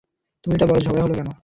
তুমি 0.43 0.53
এটা 0.55 0.65
বলো, 0.65 0.79
ঝগড়া 0.79 1.03
হলো 1.03 1.15
কেন? 1.15 1.31